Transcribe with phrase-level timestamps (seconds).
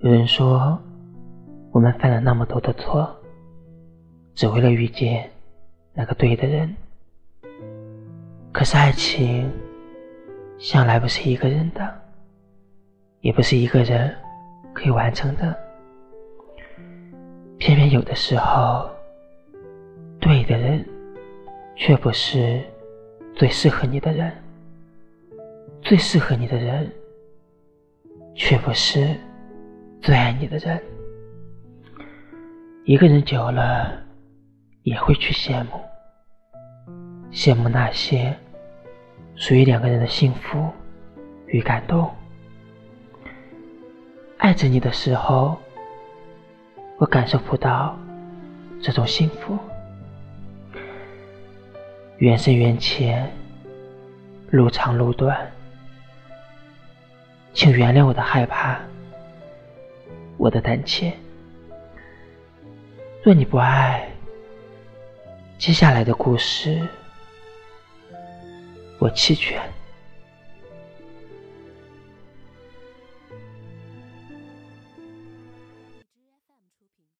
[0.00, 0.80] 有人说，
[1.72, 3.12] 我们犯了那么多的错，
[4.32, 5.28] 只为了遇见
[5.92, 6.72] 那个对的人。
[8.52, 9.50] 可是爱情，
[10.56, 12.00] 向来不是一个人的，
[13.22, 14.14] 也不是一个人
[14.72, 15.52] 可以完成的。
[17.58, 18.88] 偏偏有的时候，
[20.20, 20.88] 对的人，
[21.74, 22.62] 却不是
[23.34, 24.30] 最适合你的人；
[25.82, 26.88] 最适合你的人，
[28.36, 29.16] 却不是。
[30.08, 30.82] 最爱你的人，
[32.86, 33.92] 一个人久了
[34.82, 35.72] 也会去羡慕，
[37.30, 38.34] 羡慕那些
[39.36, 40.72] 属于两个人的幸福
[41.48, 42.10] 与感动。
[44.38, 45.58] 爱着你的时候，
[46.96, 47.94] 我感受不到
[48.80, 49.58] 这种幸福。
[52.16, 53.30] 缘深缘浅，
[54.48, 55.52] 路长路短，
[57.52, 58.80] 请原谅我的害怕。
[60.38, 61.12] 我的胆怯。
[63.22, 64.08] 若你不爱，
[65.58, 66.80] 接下来的故事
[68.98, 69.60] 我弃权。